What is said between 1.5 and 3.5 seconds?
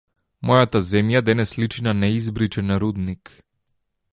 личи на неизбричен рудник.